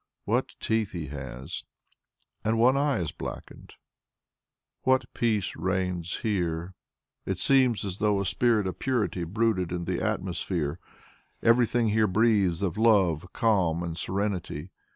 [0.25, 1.63] What teeth he has!
[2.43, 3.75] And one eye is blackened!
[4.81, 6.73] What peace reigns here!
[7.27, 10.79] It seems as though a spirit of purity brooded in the atmosphere.
[11.43, 14.71] Everything here breathes of love, calm and serenity.